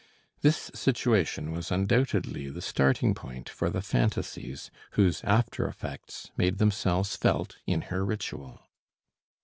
This 0.41 0.71
situation 0.73 1.51
was 1.51 1.69
undoubtedly 1.69 2.49
the 2.49 2.59
starting 2.63 3.13
point 3.13 3.47
for 3.47 3.69
the 3.69 3.83
phantasies, 3.83 4.71
whose 4.93 5.23
after 5.23 5.67
effects 5.67 6.31
made 6.35 6.57
themselves 6.57 7.15
felt 7.15 7.57
in 7.67 7.81
her 7.81 8.03
ritual. 8.03 8.61